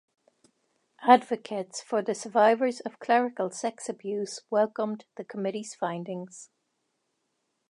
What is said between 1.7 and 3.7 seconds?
for the survivors of clerical